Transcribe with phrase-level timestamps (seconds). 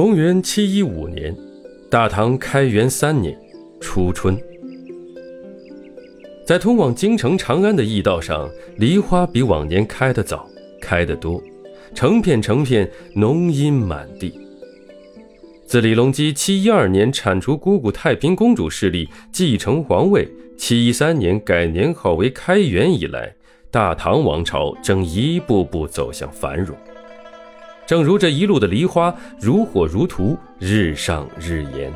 [0.00, 1.36] 公元七一五年，
[1.90, 3.38] 大唐开元三年
[3.82, 4.34] 初春，
[6.46, 10.48] 在通往京城长安的驿道上，梨花比往年开得早，
[10.80, 11.38] 开得多，
[11.94, 14.40] 成片成片，浓荫满地。
[15.66, 20.26] 自李隆基七一二年铲除姑姑太平公主势力，继承皇位，
[20.56, 23.34] 七一三年改年号为开元以来，
[23.70, 26.74] 大唐王朝正一步步走向繁荣。
[27.90, 31.92] 正如这一路的梨花如火如荼，日上日炎。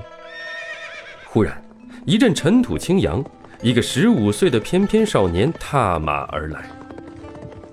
[1.25, 1.57] 忽然，
[2.05, 3.25] 一阵尘土轻扬，
[3.63, 6.69] 一个十五岁的翩翩少年踏马而来。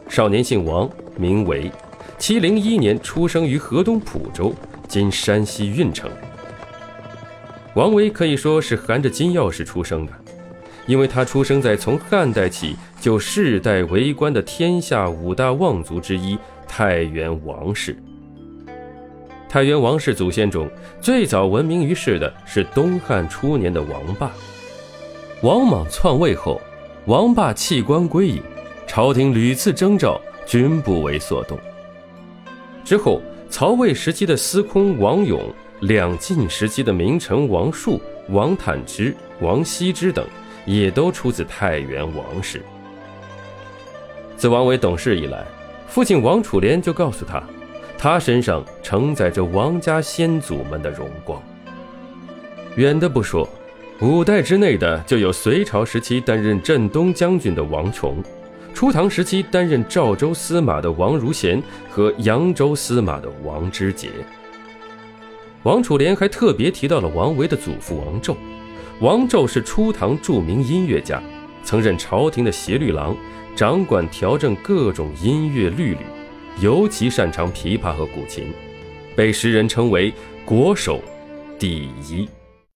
[0.07, 1.71] 少年姓王，名维，
[2.19, 4.53] 七零一年出生于河东蒲州
[4.87, 6.07] （今山西运城）。
[7.73, 10.13] 王维可以说是含着金钥匙出生的，
[10.85, 17.97] 因为他出生在从汉代起就世代为官的天下五大望族之一太原王氏。
[19.51, 24.31] 太原王氏祖先中最早闻名于世的是东汉初年的王霸。
[25.41, 26.61] 王莽篡位后，
[27.03, 28.41] 王霸弃官归隐，
[28.87, 31.59] 朝廷屡次征召，均不为所动。
[32.85, 37.99] 之后，曹魏时期的司空王勇，两晋时期的名臣王树、
[38.29, 40.25] 王坦之、王羲之等，
[40.65, 42.61] 也都出自太原王氏。
[44.37, 45.43] 自王维懂事以来，
[45.89, 47.43] 父亲王楚莲就告诉他。
[47.97, 51.41] 他身上承载着王家先祖们的荣光。
[52.75, 53.47] 远的不说，
[54.01, 58.21] 五代之内的就有隋朝时期担任镇东将军的王琼，
[58.73, 64.09] 初唐时期担任赵州司马的王如贤和扬州司马的王之杰。
[65.63, 68.35] 王楚莲还特别提到了王维的祖父王胄。
[68.99, 71.23] 王胄是初唐著名音乐家，
[71.63, 73.15] 曾任朝廷的协律郎，
[73.55, 75.99] 掌管调整各种音乐律吕。
[76.59, 78.51] 尤其擅长琵琶和古琴，
[79.15, 80.13] 被时人称为
[80.45, 81.01] “国手
[81.59, 82.27] 第一”。